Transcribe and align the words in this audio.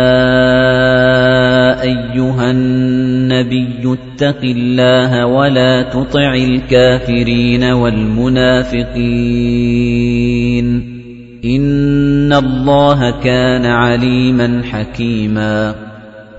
أَيُّهَا 1.82 2.52
النَّبِيُّ 2.52 3.80
اتَّقِ 3.98 4.42
اللَّهَ 4.44 5.26
وَلَا 5.26 5.84
تُطِعِ 5.90 6.34
الْكَافِرِينَ 6.34 7.64
وَالْمُنَافِقِينَ 7.64 8.90
إِنَّ 11.46 12.34
اللَّهَ 12.34 13.20
كَانَ 13.20 13.66
عَلِيمًا 13.66 14.62
حَكِيمًا 14.70 15.76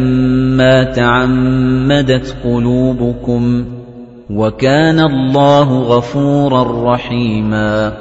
مَّا 0.56 0.82
تَعَمَّدَتْ 0.84 2.36
قُلُوبُكُمْ 2.44 3.64
وَكَانَ 4.30 5.00
اللَّهُ 5.00 5.78
غَفُورًا 5.82 6.92
رَّحِيمًا 6.94 7.92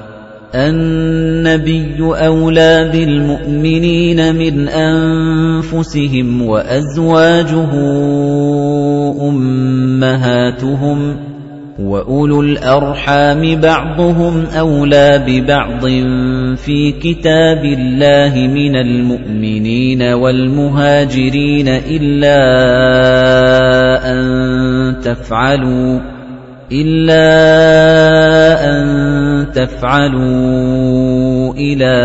النبي 0.56 1.96
أولى 2.00 2.90
بالمؤمنين 2.94 4.36
من 4.36 4.68
أنفسهم 4.70 6.42
وأزواجه 6.42 7.72
أمهاتهم 9.30 11.18
وَأُولُو 11.78 12.42
الْأَرْحَامِ 12.42 13.60
بَعْضُهُمْ 13.62 14.46
أَوْلَى 14.58 15.10
بِبَعْضٍ 15.28 15.86
فِي 16.58 16.92
كِتَابِ 16.92 17.62
اللَّهِ 17.78 18.34
مِنَ 18.48 18.76
الْمُؤْمِنِينَ 18.76 20.02
وَالْمُهَاجِرِينَ 20.02 21.68
إِلَّا 21.68 22.40
أَن 24.10 24.26
تَفْعَلُوا 25.04 26.17
إِلَّا 26.72 27.28
أَن 28.66 28.86
تَفْعَلُوا 29.56 31.54
إِلَى 31.56 31.96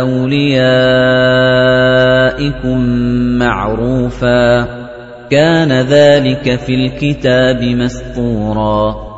أَوْلِيَائِكُم 0.00 2.78
مَّعْرُوفًا 3.38 4.66
كَانَ 5.30 5.72
ذَلِكَ 5.72 6.56
فِي 6.60 6.74
الْكِتَابِ 6.74 7.62
مَسْطُورًا 7.64 9.09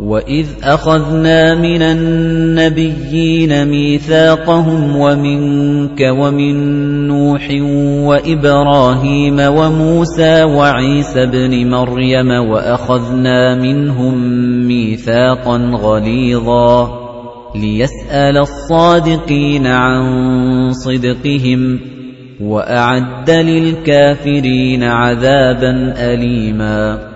وَإِذْ 0.00 0.46
أَخَذْنَا 0.64 1.54
مِنَ 1.54 1.82
النَّبِيِّينَ 1.82 3.68
مِيثَاقَهُمْ 3.68 4.96
وَمِنكَ 4.96 6.00
وَمِن 6.20 6.54
نُوحٍ 7.08 7.44
وَإِبْرَاهِيمَ 8.08 9.38
وَمُوسَى 9.40 10.42
وَعِيسَى 10.44 11.22
ابْنِ 11.22 11.70
مَرْيَمَ 11.70 12.30
وَأَخَذْنَا 12.30 13.54
مِنْهُم 13.54 14.14
مِيثَاقًا 14.68 15.56
غَلِيظًا 15.76 16.92
لِيَسْأَلَ 17.54 18.38
الصَّادِقِينَ 18.38 19.66
عَن 19.66 20.02
صِدْقِهِمْ 20.72 21.80
وَأَعَدَّ 22.40 23.30
لِلْكَافِرِينَ 23.30 24.82
عَذَابًا 24.82 25.72
أَلِيمًا 26.14 27.15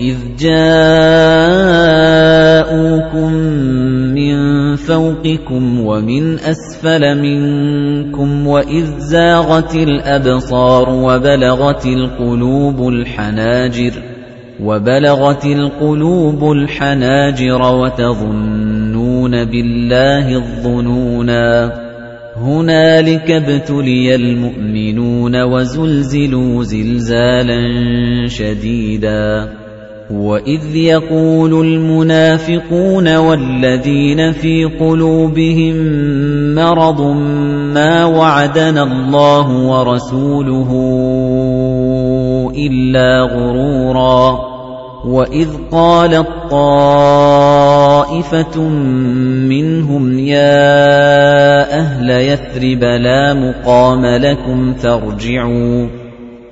إِذْ 0.00 0.16
جَاءُوكُم 0.38 3.32
مِّن 4.12 4.76
فَوْقِكُمْ 4.76 5.80
وَمِنْ 5.80 6.34
أَسْفَلَ 6.38 7.22
مِنكُمْ 7.22 8.46
وَإِذْ 8.46 8.98
زَاغَتِ 8.98 9.74
الْأَبْصَارُ 9.74 10.90
وَبَلَغَتِ 10.90 11.86
الْقُلُوبُ 11.86 12.88
الْحَنَاجِرَ 12.88 13.92
وَبَلَغَتِ 14.62 15.46
الْقُلُوبُ 15.46 16.50
الْحَنَاجِرَ 16.52 17.74
وَتَظُنُّونَ 17.74 19.44
بِاللَّهِ 19.44 20.36
الظُّنُونَا 20.36 21.72
هُنَالِكَ 22.36 23.30
ابْتُلِيَ 23.30 24.14
الْمُؤْمِنُونَ 24.14 25.42
وَزُلْزِلُوا 25.44 26.62
زِلْزَالًا 26.62 27.58
شَدِيدًا 28.28 29.48
وَإِذْ 30.10 30.76
يَقُولُ 30.76 31.66
الْمُنَافِقُونَ 31.66 33.14
وَالَّذِينَ 33.16 34.32
فِي 34.32 34.64
قُلُوبِهِم 34.78 35.74
مَّرَضٌ 36.54 37.00
مَّا 37.74 38.04
وَعَدَنَا 38.04 38.82
اللَّهُ 38.82 39.56
وَرَسُولُهُ 39.66 40.70
إِلَّا 42.56 43.20
غُرُورًا 43.34 44.46
وَإِذْ 45.04 45.48
قَالَت 45.72 46.26
طَّائِفَةٌ 46.50 48.60
مِّنْهُمْ 49.48 50.18
يَا 50.18 51.78
أَهْلَ 51.80 52.10
يَثْرِبَ 52.10 52.82
لَا 52.84 53.34
مُقَامَ 53.34 54.04
لَكُمْ 54.22 54.72
فَارْجِعُوا 54.74 56.05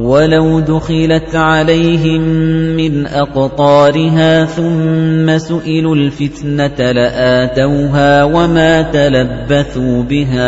وَلَوْ 0.00 0.60
دُخِلَتْ 0.60 1.34
عَلَيْهِم 1.36 2.20
مِّنْ 2.76 3.06
أَقْطَارِهَا 3.06 4.44
ثُمَّ 4.44 5.38
سُئِلُوا 5.38 5.94
الْفِتْنَةَ 5.96 6.92
لَآتَوْهَا 6.92 8.24
وَمَا 8.24 8.82
تَلَبَّثُوا 8.82 10.02
بِهَا 10.02 10.46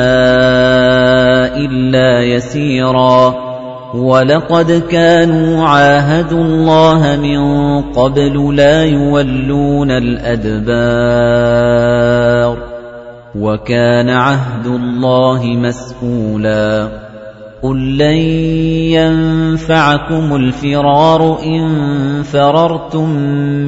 إِلَّا 1.56 2.23
يَسِيرًا 2.25 3.35
وَلَقَدْ 3.94 4.73
كَانُوا 4.91 5.64
عَاهَدُوا 5.69 6.44
اللَّهَ 6.44 7.17
مِن 7.23 7.38
قَبْلُ 7.93 8.55
لَا 8.56 8.85
يُوَلُّونَ 8.85 9.91
الْأَدْبَارَ 9.91 12.56
وَكَانَ 13.38 14.08
عَهْدُ 14.08 14.67
اللَّهِ 14.67 15.43
مَسْئُولًا 15.47 17.09
قُل 17.62 17.98
لَّن 17.98 18.16
يَنفَعَكُمُ 18.96 20.36
الْفِرَارُ 20.36 21.38
إِن 21.44 21.68
فَرَرْتُم 22.22 23.10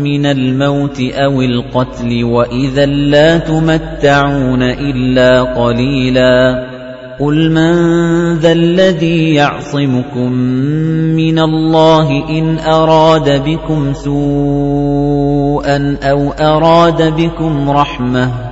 مِّنَ 0.00 0.26
الْمَوْتِ 0.26 1.00
أَوِ 1.00 1.42
الْقَتْلِ 1.42 2.24
وَإِذًا 2.24 2.86
لَّا 2.86 3.38
تُمَتَّعُونَ 3.38 4.62
إِلَّا 4.62 5.42
قَلِيلًا 5.64 6.66
قُلْ 7.20 7.50
مَن 7.52 7.74
ذَا 8.36 8.52
الَّذِي 8.52 9.34
يَعْصِمُكُم 9.34 10.30
مِّنَ 11.12 11.38
اللَّهِ 11.38 12.28
إِنْ 12.28 12.58
أَرَادَ 12.58 13.42
بِكُمْ 13.44 13.92
سُوءًا 13.94 15.96
أَوْ 16.04 16.30
أَرَادَ 16.30 17.02
بِكُمْ 17.16 17.70
رَحْمَةً 17.70 18.51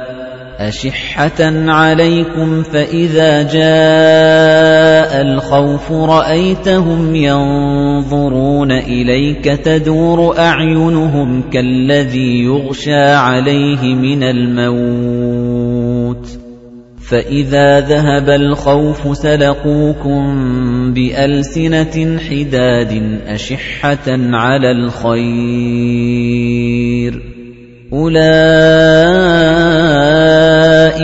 أَشِحَّةً 0.67 1.69
عَلَيْكُمْ 1.71 2.63
فَإِذَا 2.63 3.43
جَاءَ 3.43 5.21
الْخَوْفُ 5.21 5.91
رَأَيْتَهُمْ 5.91 7.15
يَنظُرُونَ 7.15 8.71
إِلَيْكَ 8.71 9.43
تَدُورُ 9.45 10.37
أَعْيُنُهُمْ 10.39 11.43
كَالَّذِي 11.53 12.39
يُغْشَىٰ 12.43 13.13
عَلَيْهِ 13.13 13.95
مِنَ 13.95 14.23
الْمَوْتِ 14.23 16.27
فَإِذَا 17.09 17.79
ذَهَبَ 17.79 18.29
الْخَوْفُ 18.29 19.17
سَلَقُوكُم 19.17 20.33
بِأَلْسِنَةٍ 20.93 22.17
حِدَادٍ 22.29 23.19
أَشِحَّةً 23.27 23.97
عَلَى 24.37 24.71
الْخَيْرِ 24.71 27.23
أُولَٰئِكَ 27.93 29.30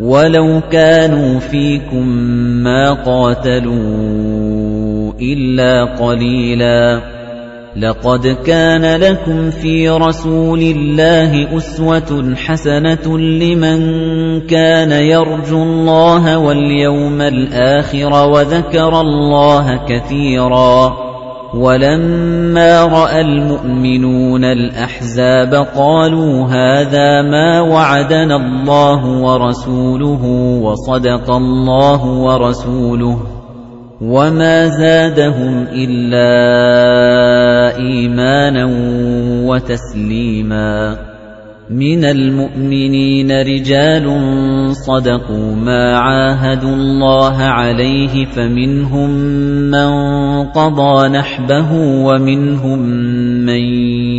وَلَوْ 0.00 0.60
كَانُوا 0.70 1.40
فِيكُم 1.40 2.08
مَّا 2.66 2.92
قَاتَلُوا 2.92 5.12
إِلَّا 5.22 5.84
قَلِيلًا 5.84 7.00
لَّقَدْ 7.76 8.26
كَانَ 8.46 9.00
لَكُمْ 9.00 9.50
فِي 9.50 9.88
رَسُولِ 9.90 10.60
اللَّهِ 10.60 11.56
أُسْوَةٌ 11.56 12.34
حَسَنَةٌ 12.36 13.18
لِّمَن 13.18 13.80
كَانَ 14.46 14.92
يَرْجُو 14.92 15.62
اللَّهَ 15.62 16.38
وَالْيَوْمَ 16.38 17.20
الْآخِرَ 17.20 18.28
وَذَكَرَ 18.30 19.00
اللَّهَ 19.00 19.76
كَثِيرًا 19.88 21.03
وَلَمَّا 21.56 22.84
رَأَى 22.84 23.20
الْمُؤْمِنُونَ 23.20 24.44
الْأَحْزَابَ 24.44 25.54
قَالُوا 25.54 26.46
هَذَا 26.50 27.22
مَا 27.22 27.60
وَعَدَنَا 27.60 28.36
اللَّهُ 28.36 29.06
وَرَسُولُهُ 29.22 30.22
وَصَدَقَ 30.62 31.30
اللَّهُ 31.30 32.04
وَرَسُولُهُ 32.06 33.18
وَمَا 34.02 34.68
زَادَهُمْ 34.68 35.66
إِلَّا 35.72 36.30
إِيمَانًا 37.78 38.64
وَتَسْلِيمًا 39.50 41.13
مِنَ 41.70 42.04
الْمُؤْمِنِينَ 42.04 43.30
رِجَالٌ 43.40 44.02
صَدَقُوا 44.84 45.54
مَا 45.56 45.96
عَاهَدُوا 45.98 46.74
اللَّهَ 46.76 47.36
عَلَيْهِ 47.40 48.24
فَمِنْهُم 48.36 49.10
مَّن 49.72 49.90
قَضَى 50.52 50.96
نَحْبَهُ 51.08 51.70
وَمِنْهُم 52.04 52.78
مَّن 53.48 53.62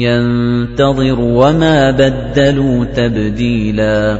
يَنتَظِرُ 0.02 1.18
وَمَا 1.22 1.78
بَدَّلُوا 1.92 2.86
تَبْدِيلًا 2.86 4.20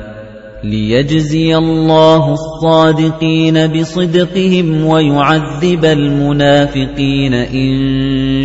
لِيَجْزِيَ 0.64 1.58
اللَّهُ 1.58 2.34
الصَّادِقِينَ 2.34 3.68
بِصِدْقِهِمْ 3.68 4.86
وَيُعَذِّبَ 4.86 5.86
الْمُنَافِقِينَ 5.86 7.34
إِن 7.34 7.78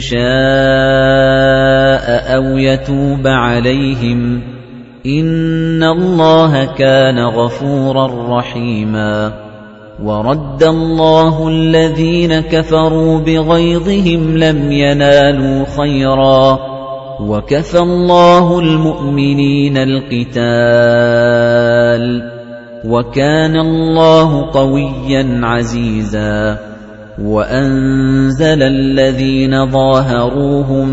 شَاءَ 0.01 0.27
أَوْ 2.37 2.59
يَتُوبَ 2.59 3.27
عَلَيْهِمْ 3.27 4.41
إِنَّ 5.07 5.83
اللَّهَ 5.83 6.65
كَانَ 6.65 7.19
غَفُورًا 7.19 8.37
رَّحِيمًا 8.39 9.33
وَرَدَّ 10.03 10.63
اللَّهُ 10.63 11.49
الَّذِينَ 11.49 12.41
كَفَرُوا 12.41 13.19
بِغَيْظِهِمْ 13.21 14.39
لَمْ 14.39 14.73
يَنَالُوا 14.73 15.65
خَيْرًا 15.77 16.59
وَكَفَى 17.21 17.79
اللَّهُ 17.79 18.59
الْمُؤْمِنِينَ 18.59 19.77
الْقِتَالَ 19.77 22.31
وَكَانَ 22.85 23.57
اللَّهُ 23.57 24.43
قَوِيًّا 24.51 25.41
عَزِيزًا 25.45 26.70
وَأَنزَلَ 27.25 28.63
الَّذِينَ 28.63 29.71
ظَاهَرُوهُم 29.71 30.89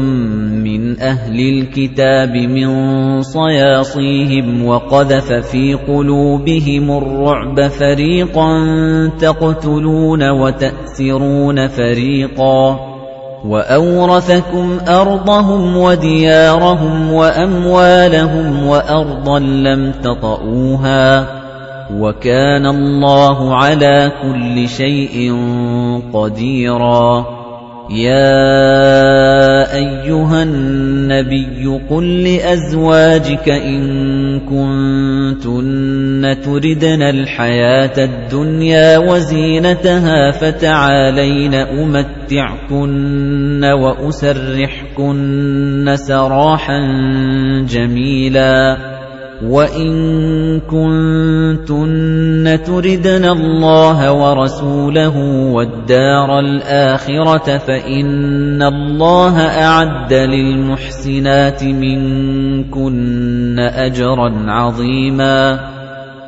مِّنْ 0.63 0.99
أَهْلِ 0.99 1.39
الْكِتَابِ 1.39 2.31
مِن 2.35 2.69
صَيَاصِيهِمْ 3.21 4.65
وَقَذَفَ 4.65 5.33
فِي 5.33 5.73
قُلُوبِهِمُ 5.73 6.91
الرُّعْبَ 6.97 7.67
فَرِيقًا 7.67 8.51
تَقْتُلُونَ 9.21 10.29
وَتَأْسِرُونَ 10.29 11.67
فَرِيقًا 11.67 12.79
وَأَوْرَثَكُمْ 13.45 14.77
أَرْضَهُمْ 14.87 15.77
وَدِيَارَهُمْ 15.77 17.13
وَأَمْوَالَهُمْ 17.13 18.67
وَأَرْضًا 18.67 19.39
لَّمْ 19.39 19.91
تَطَئُوهَا 19.91 21.36
وَكَانَ 21.93 22.65
اللَّهُ 22.65 23.55
عَلَى 23.55 24.11
كُلِّ 24.23 24.67
شَيْءٍ 24.69 25.31
قَدِيرًا 26.13 27.25
يَا 27.87 29.63
أَيُّهَا 29.75 30.43
النَّبِيُّ 30.43 31.63
قُل 31.89 32.23
لِّأَزْوَاجِكَ 32.23 33.49
إِن 33.49 33.83
كُنتُنَّ 34.43 36.37
تُرِدْنَ 36.43 37.01
الْحَيَاةَ 37.01 37.93
الدُّنْيَا 38.03 38.97
وَزِينَتَهَا 38.97 40.31
فَتَعَالَيْنَ 40.31 41.53
أُمَتِّعْكُنَّ 41.55 43.63
وَأُسَرِّحْكُنَّ 43.65 45.93
سَرَاحًا 45.95 46.79
جَمِيلًا 47.69 48.77
وَإِن 49.45 50.59
كُنتُنَّ 50.59 52.59
تُرِدْنَ 52.65 53.25
اللَّهَ 53.25 54.11
وَرَسُولَهُ 54.13 55.17
وَالدَّارَ 55.53 56.39
الْآخِرَةَ 56.39 57.57
فَإِنَّ 57.57 58.63
اللَّهَ 58.63 59.39
أَعَدَّ 59.39 60.13
لِلْمُحْسِنَاتِ 60.13 61.63
مِنكُنَّ 61.63 63.59
أَجْرًا 63.59 64.45
عَظِيمًا 64.49 65.59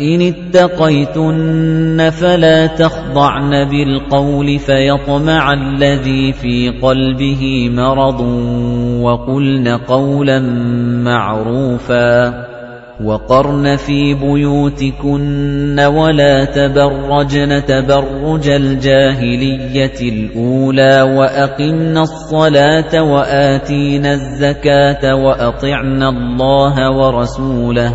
إن 0.00 0.20
اتقيتن 0.22 2.10
فلا 2.10 2.66
تخضعن 2.66 3.68
بالقول 3.70 4.58
فيطمع 4.58 5.52
الذي 5.52 6.32
في 6.32 6.68
قلبه 6.82 7.68
مرض 7.74 8.20
وقلن 9.02 9.68
قولا 9.68 10.40
معروفا 11.04 12.34
وقرن 13.04 13.76
في 13.76 14.14
بيوتكن 14.14 15.80
ولا 15.80 16.44
تبرجن 16.44 17.62
تبرج 17.66 18.48
الجاهلية 18.48 20.00
الأولى 20.02 21.02
وأقمن 21.02 21.98
الصلاة 21.98 23.02
وآتين 23.02 24.06
الزكاة 24.06 25.14
وأطعن 25.14 26.02
الله 26.02 26.90
ورسوله 26.96 27.94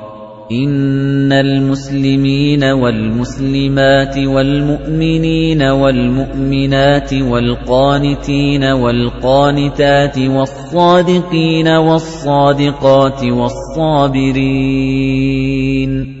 إن 0.51 1.31
المسلمين 1.31 2.63
والمسلمات 2.63 4.17
والمؤمنين 4.17 5.63
والمؤمنات 5.63 7.13
والقانتين 7.13 8.63
والقانتات 8.63 10.17
والصادقين 10.19 11.67
والصادقات 11.67 13.23
والصابرين 13.23 16.20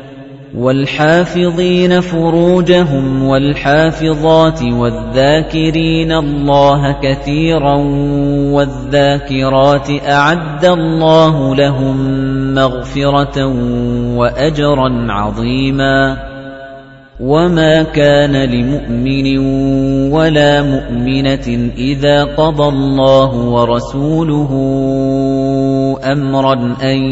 وَالْحَافِظِينَ 0.57 2.01
فُرُوجَهُمْ 2.01 3.23
وَالْحَافِظَاتِ 3.23 4.61
وَالذَّاكِرِينَ 4.63 6.11
اللَّهَ 6.11 6.91
كَثِيرًا 7.01 7.75
وَالذَّاكِرَاتِ 8.51 9.89
أَعَدَّ 10.07 10.65
اللَّهُ 10.65 11.55
لَهُم 11.55 11.97
مَّغْفِرَةً 12.55 13.37
وَأَجْرًا 14.17 14.89
عَظِيمًا 15.11 16.17
وَمَا 17.21 17.83
كَانَ 17.83 18.31
لِمُؤْمِنٍ 18.35 19.37
وَلَا 20.13 20.61
مُؤْمِنَةٍ 20.63 21.47
إِذَا 21.77 22.23
قَضَى 22.23 22.67
اللَّهُ 22.69 23.31
وَرَسُولُهُ 23.37 24.51
أمرا 25.99 26.77
أن 26.83 27.03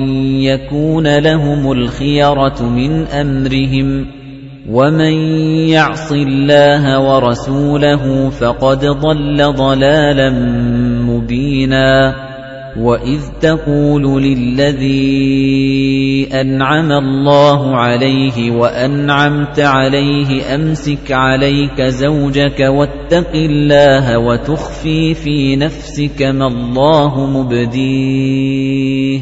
يكون 0.42 1.18
لهم 1.20 1.72
الخيرة 1.72 2.64
من 2.64 3.06
أمرهم 3.06 4.06
ومن 4.72 5.14
يعص 5.70 6.12
الله 6.12 7.00
ورسوله 7.00 8.30
فقد 8.30 8.86
ضل 8.86 9.54
ضلالا 9.56 10.30
مبيناً 11.10 12.16
وَإِذْ 12.78 13.20
تَقُولُ 13.42 14.24
لِلَّذِي 14.24 14.90
أَنْعَمَ 16.34 16.92
اللَّهُ 16.92 17.76
عَلَيْهِ 17.76 18.52
وَأَنْعَمْتَ 18.52 19.60
عَلَيْهِ 19.60 20.56
أَمْسِكْ 20.56 21.12
عَلَيْكَ 21.12 21.82
زَوْجَكَ 21.82 22.60
وَاتَّقِ 22.60 23.32
اللَّهَ 23.34 24.18
وَتُخْفِي 24.18 25.14
فِي 25.14 25.56
نَفْسِكَ 25.56 26.22
مَا 26.22 26.48
اللَّهُ 26.48 27.26
مُبْدِيهِ 27.26 29.22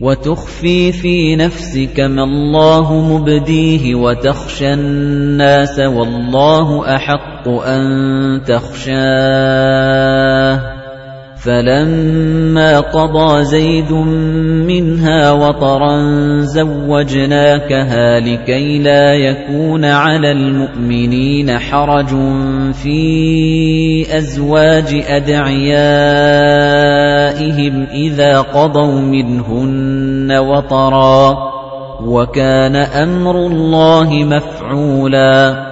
وَتُخْفِي 0.00 0.92
فِي 0.92 1.36
نَفْسِكَ 1.36 2.00
مَا 2.00 2.24
اللَّهُ 2.24 2.94
مُبْدِيهِ 3.18 3.94
وَتَخْشَى 3.94 4.74
النَّاسَ 4.74 5.78
وَاللَّهُ 5.78 6.94
أَحَقُّ 6.96 7.48
أَن 7.48 7.84
تَخْشَاهُ 8.48 10.71
فَلَمَّا 11.42 12.80
قَضَى 12.80 13.44
زَيْدٌ 13.44 13.92
مِنْهَا 13.92 15.32
وَطَرًا 15.32 15.96
زَوَّجْنَاكَهَا 16.40 18.20
لِكَيْ 18.20 18.78
لَا 18.78 19.12
يَكُونَ 19.14 19.84
عَلَى 19.84 20.32
الْمُؤْمِنِينَ 20.32 21.58
حَرَجٌ 21.58 22.08
فِي 22.72 24.16
أَزْوَاجِ 24.18 25.04
أَدْعِيَائِهِمْ 25.08 27.86
إِذَا 27.94 28.40
قَضَوْا 28.40 29.00
مِنْهُنَّ 29.00 30.32
وَطَرًا 30.32 31.36
وَكَانَ 32.06 32.76
أَمْرُ 32.76 33.36
اللَّهِ 33.36 34.10
مَفْعُولًا 34.24 35.71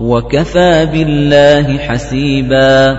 وَكَفَى 0.00 0.86
بِاللَّهِ 0.92 1.78
حَسِيبًا 1.78 2.94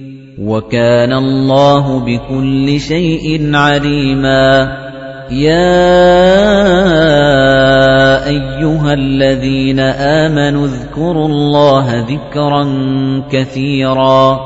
وَكَانَ 0.42 1.14
اللَّهُ 1.14 2.00
بِكُلِّ 2.00 2.80
شَيْءٍ 2.80 3.56
عَلِيمًا 3.56 4.91
يَا 5.32 6.44
أَيُّهَا 8.28 8.94
الَّذِينَ 8.94 9.80
آمَنُوا 9.80 10.68
اذْكُرُوا 10.68 11.26
اللَّهَ 11.26 12.06
ذِكْرًا 12.10 12.64
كَثِيرًا 13.32 14.40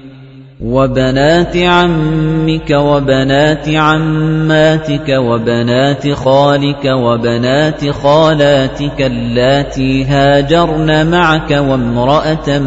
وبنات 0.64 1.56
عمك 1.56 2.70
وبنات 2.70 3.68
عماتك 3.68 5.08
وبنات 5.08 6.12
خالك 6.12 6.84
وبنات 6.84 7.90
خالاتك 7.90 9.02
اللاتي 9.02 10.04
هاجرن 10.04 11.10
معك 11.10 11.50
وامرأة 11.50 12.58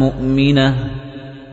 مؤمنة 0.00 0.95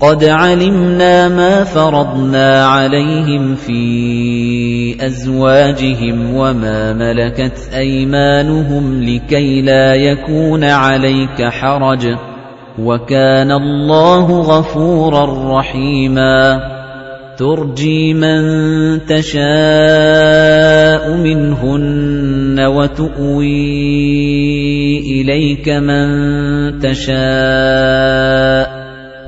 قَدْ 0.00 0.24
عَلِمْنَا 0.24 1.28
مَا 1.28 1.64
فَرَضْنَا 1.64 2.66
عَلَيْهِمْ 2.66 3.54
فِي 3.54 4.96
أَزْوَاجِهِمْ 5.06 6.34
وَمَا 6.34 6.92
مَلَكَتْ 6.92 7.70
أَيْمَانُهُمْ 7.74 9.02
لِكَيْ 9.02 9.62
لَا 9.62 9.94
يَكُونَ 9.94 10.64
عَلَيْكَ 10.64 11.44
حَرَجٌ 11.44 12.06
وَكَانَ 12.78 13.50
اللَّهُ 13.52 14.40
غَفُورًا 14.40 15.58
رَّحِيمًا 15.58 16.60
تُرْجِي 17.38 18.14
مَن 18.14 18.40
تَشَاءُ 19.06 21.10
مِنْهُنَّ 21.16 22.60
وَتُؤْوِي 22.60 23.48
إِلَيْكَ 25.20 25.68
مَن 25.68 26.10
تَشَاءُ 26.80 28.79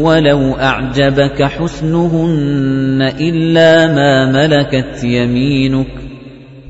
ولو 0.03 0.53
أعجبك 0.53 1.43
حسنهن 1.43 3.13
إلا 3.21 3.87
ما 3.95 4.33
ملكت 4.33 5.05
يمينك 5.05 5.91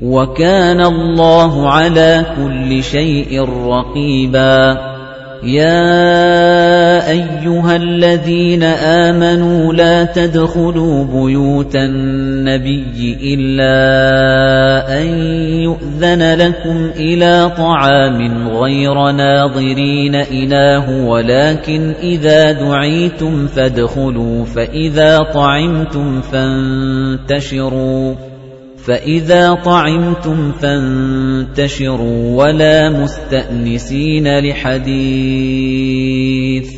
وكان 0.01 0.81
الله 0.81 1.69
على 1.71 2.25
كل 2.37 2.83
شيء 2.83 3.41
رقيباً 3.45 4.90
يا 5.43 7.01
ايها 7.09 7.75
الذين 7.75 8.63
امنوا 8.63 9.73
لا 9.73 10.03
تدخلوا 10.03 11.03
بيوت 11.03 11.75
النبي 11.75 13.17
الا 13.37 13.75
ان 15.01 15.05
يؤذن 15.59 16.37
لكم 16.37 16.89
الى 16.95 17.51
طعام 17.57 18.47
غير 18.47 19.11
ناظرين 19.11 20.15
اله 20.15 21.05
ولكن 21.07 21.93
اذا 22.03 22.51
دعيتم 22.51 23.47
فادخلوا 23.47 24.45
فاذا 24.45 25.17
طعمتم 25.33 26.21
فانتشروا 26.21 28.13
فَإِذَا 28.85 29.53
طَعِمْتُمْ 29.53 30.51
فَانتَشِرُوا 30.51 32.43
وَلَا 32.43 32.89
مُسْتَأْنِسِينَ 32.89 34.39
لِحَدِيثٍ 34.39 36.71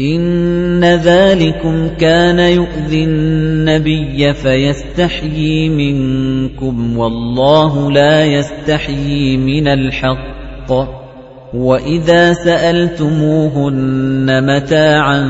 إِنَّ 0.00 0.84
ذَلِكُمْ 0.84 1.88
كَانَ 1.88 2.38
يُؤْذِي 2.38 3.04
النَّبِيَّ 3.04 4.32
فَيَسْتَحْيِي 4.32 5.68
مِنكُمْ 5.68 6.98
وَاللَّهُ 6.98 7.90
لَا 7.92 8.24
يَسْتَحْيِي 8.24 9.36
مِنَ 9.36 9.66
الْحَقِّ 9.68 11.01
وَإِذَا 11.54 12.32
سَأَلْتُمُوهُنَّ 12.32 14.26
مَتَاعًا 14.56 15.20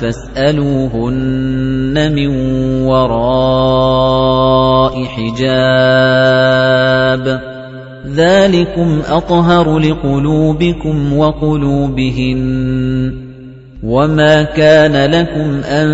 فَاسْأَلُوهُنَّ 0.00 2.12
مِنْ 2.14 2.26
وَرَاءِ 2.86 5.04
حِجَابٍ 5.04 7.40
ذَلِكُمْ 8.14 9.00
أَطْهَرُ 9.10 9.78
لِقُلُوبِكُمْ 9.78 11.16
وَقُلُوبِهِنَّ 11.18 13.23
وَمَا 13.84 14.42
كَانَ 14.42 15.10
لَكُمْ 15.10 15.60
أَن 15.68 15.88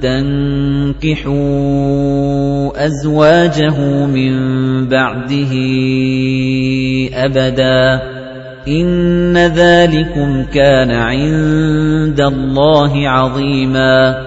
تَنكِحُوا 0.01 2.85
أَزْوَاجَهُ 2.85 4.05
مِن 4.05 4.33
بَعْدِهِ 4.89 5.53
أَبَدًا 7.25 8.01
إِنَّ 8.67 9.37
ذَلِكُمْ 9.37 10.43
كَانَ 10.53 10.91
عِندَ 10.91 12.19
اللَّهِ 12.21 13.09
عَظِيمًا 13.09 14.26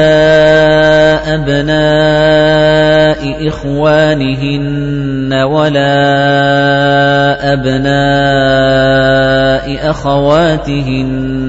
أبناء 1.36 3.48
إخوانهن 3.48 5.34
ولا 5.34 6.02
أبناء 7.54 9.90
أخواتهن 9.90 11.49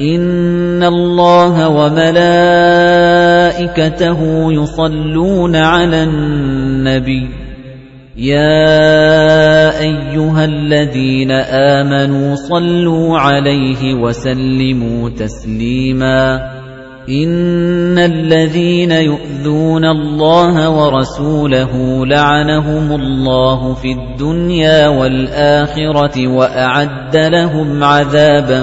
إِنَّ 0.00 0.82
اللَّهَ 0.82 1.68
وَمَلَائِكَتَهُ 1.68 4.52
يُصَلُّونَ 4.52 5.56
عَلَى 5.56 6.02
النَّبِيِّ 6.02 7.28
يَا 8.16 9.80
أَيُّهَا 9.80 10.44
الَّذِينَ 10.44 11.30
آمَنُوا 11.76 12.34
صَلُّوا 12.48 13.18
عَلَيْهِ 13.18 13.94
وَسَلِّمُوا 13.94 15.08
تَسْلِيمًا 15.10 16.48
إِنَّ 17.08 17.98
الَّذِينَ 17.98 18.92
يُؤْذُونَ 18.92 19.84
اللَّهَ 19.84 20.68
وَرَسُولَهُ 20.70 22.06
لَعَنَهُمُ 22.06 23.00
اللَّهُ 23.00 23.74
فِي 23.74 23.92
الدُّنْيَا 23.92 24.88
وَالْآخِرَةِ 24.88 26.28
وَأَعَدَّ 26.28 27.16
لَهُمْ 27.16 27.84
عَذَابًا 27.84 28.62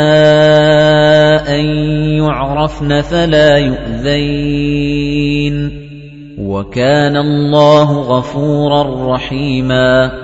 أن 1.49 1.65
يعرفن 2.21 3.01
فلا 3.01 3.59
يؤذين 3.59 5.81
وكان 6.39 7.17
الله 7.17 8.01
غفورا 8.19 9.15
رحيماً 9.15 10.24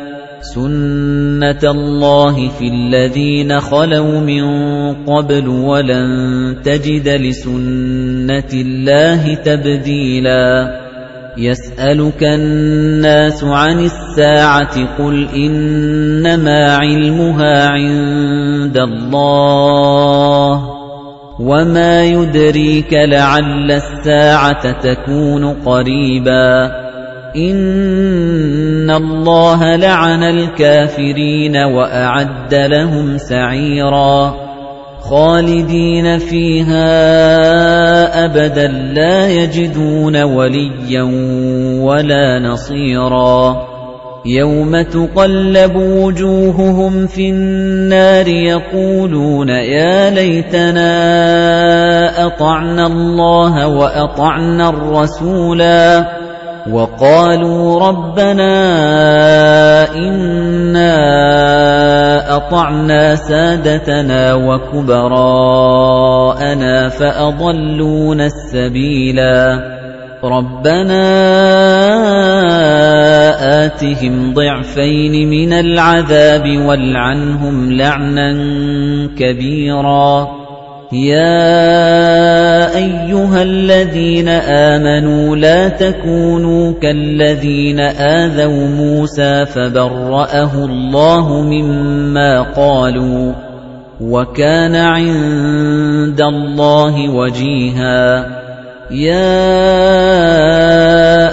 سُنَّةَ 0.41 1.63
اللَّهِ 1.63 2.35
فِي 2.49 2.67
الَّذِينَ 2.67 3.59
خَلَوْا 3.59 4.19
مِن 4.19 4.43
قَبْلُ 5.05 5.47
وَلَن 5.47 6.07
تَجِدَ 6.65 7.07
لِسُنَّةِ 7.09 8.49
اللَّهِ 8.53 9.33
تَبْدِيلًا 9.45 10.69
يَسْأَلُكَ 11.37 12.23
النَّاسُ 12.23 13.43
عَنِ 13.43 13.79
السَّاعَةِ 13.85 14.97
قُلْ 14.97 15.27
إِنَّمَا 15.35 16.75
عِلْمُهَا 16.75 17.67
عِندَ 17.69 18.77
اللَّهِ 18.77 20.69
وَمَا 21.39 22.05
يُدْرِيكَ 22.05 22.93
لَعَلَّ 22.93 23.71
السَّاعَةَ 23.71 24.71
تَكُونُ 24.81 25.45
قَرِيبًا 25.53 26.80
إِنَّ 27.37 28.91
اللَّهَ 28.91 29.75
لَعَنَ 29.75 30.23
الْكَافِرِينَ 30.23 31.57
وَأَعَدَّ 31.57 32.53
لَهُمْ 32.55 33.17
سَعِيرًا 33.17 34.35
خَالِدِينَ 34.99 36.17
فِيهَا 36.19 36.89
أَبَدًا 38.25 38.67
لَّا 38.67 39.27
يَجِدُونَ 39.29 40.21
وَلِيًّا 40.21 41.03
وَلَا 41.83 42.39
نَصِيرًا 42.39 43.55
يَوْمَ 44.25 44.81
تُقَلَّبُ 44.81 45.75
وُجُوهُهُمْ 45.75 47.07
فِي 47.07 47.29
النَّارِ 47.29 48.27
يَقُولُونَ 48.27 49.49
يَا 49.49 50.09
لَيْتَنَا 50.09 50.89
أَطَعْنَا 52.25 52.85
اللَّهَ 52.87 53.67
وَأَطَعْنَا 53.67 54.69
الرَّسُولَا 54.69 56.21
وَقَالُوا 56.69 57.87
رَبَّنَا 57.89 58.53
إِنَّا 59.95 60.85
أَطَعْنَا 62.35 63.15
سَادَتَنَا 63.15 64.33
وَكُبَرَاءَنَا 64.33 66.89
فَأَضَلُّونَا 66.89 68.25
السَّبِيلَا 68.25 69.59
رَبَّنَا 70.23 71.03
آتِهِمْ 73.65 74.33
ضِعْفَيْنِ 74.33 75.29
مِنَ 75.29 75.53
الْعَذَابِ 75.53 76.43
وَالْعَنْهُمْ 76.65 77.71
لَعْنًا 77.71 78.31
كَبِيرًا 79.17 80.40
يَا 80.93 82.75
أَيُّهَا 82.77 83.43
الَّذِينَ 83.43 84.27
آمَنُوا 84.29 85.35
لَا 85.35 85.67
تَكُونُوا 85.67 86.71
كَالَّذِينَ 86.81 87.79
آذَوْا 87.79 88.67
مُوسَىٰ 88.67 89.45
فَبَرَّأَهُ 89.45 90.65
اللَّهُ 90.65 91.41
مِمَّا 91.41 92.41
قَالُوا 92.51 93.33
وَكَانَ 94.01 94.75
عِندَ 94.75 96.21
اللَّهِ 96.21 97.09
وَجِيهًا 97.09 98.25
يَا 98.91 99.39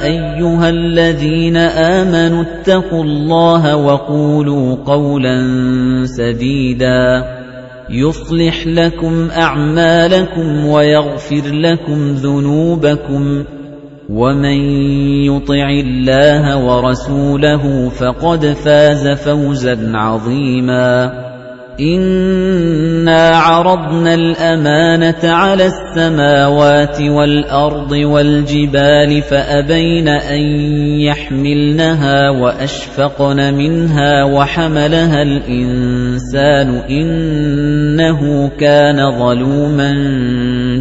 أَيُّهَا 0.07 0.69
الَّذِينَ 0.71 1.57
آمَنُوا 1.57 2.43
اتَّقُوا 2.43 3.05
اللَّهَ 3.05 3.77
وَقُولُوا 3.77 4.77
قَوْلًا 4.87 5.37
سَدِيدًا 6.17 7.38
يُصْلِحْ 7.91 8.67
لَكُمْ 8.67 9.31
أَعْمَالَكُمْ 9.31 10.67
وَيَغْفِرْ 10.67 11.45
لَكُمْ 11.53 12.13
ذُنُوبَكُمْ 12.15 13.45
وَمَن 14.11 14.59
يُطِعِ 15.25 15.69
اللَّهَ 15.85 16.57
وَرَسُولَهُ 16.65 17.89
فَقَدْ 17.89 18.47
فَازَ 18.47 19.09
فَوْزًا 19.09 19.93
عَظِيمًا 19.95 21.28
إِنَّا 21.81 23.29
عَرَضْنَا 23.37 24.15
الْأَمَانَةَ 24.15 25.21
عَلَى 25.25 25.67
السَّمَاوَاتِ 25.67 27.03
وَالْأَرْضِ 27.03 27.93
وَالْجِبَالِ 27.93 29.23
فَأَبَيْنَ 29.23 30.09
أَن 30.09 30.41
يَحْمِلْنَهَا 31.01 32.31
وَأَشْفَقْنَ 32.31 33.55
مِنْهَا 33.55 34.25
وَحَمَلَهَا 34.25 35.23
الْإِنسَانُ 35.23 36.69
إِنَّهُ 36.91 38.51
كَانَ 38.59 39.11
ظَلُومًا 39.19 39.91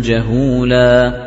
جَهُولًا 0.03 1.26